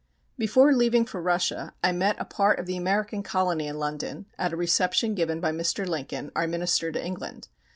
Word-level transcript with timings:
Before 0.35 0.73
leaving 0.73 1.05
for 1.05 1.21
Russia 1.21 1.75
I 1.83 1.91
met 1.91 2.15
a 2.19 2.25
part 2.25 2.57
of 2.57 2.65
the 2.65 2.75
American 2.75 3.21
colony 3.21 3.67
in 3.67 3.77
London 3.77 4.25
at 4.35 4.51
a 4.51 4.55
reception 4.57 5.13
given 5.13 5.39
by 5.39 5.51
Mr. 5.51 5.85
Lincoln, 5.87 6.31
our 6.35 6.47
Minister 6.47 6.91
to 6.91 7.05
England. 7.05 7.49